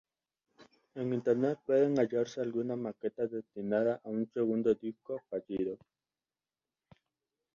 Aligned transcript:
En 0.95 1.13
Internet 1.13 1.59
pueden 1.63 1.95
hallarse 1.99 2.41
algunas 2.41 2.75
maquetas 2.75 3.29
destinadas 3.29 4.01
a 4.03 4.09
un 4.09 4.25
segundo 4.33 4.73
disco 4.73 5.21
fallido. 5.29 5.77